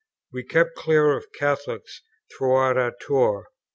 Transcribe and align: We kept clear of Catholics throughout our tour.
We 0.31 0.41
kept 0.43 0.73
clear 0.75 1.15
of 1.15 1.31
Catholics 1.31 2.01
throughout 2.35 2.75
our 2.75 2.95
tour. 3.01 3.45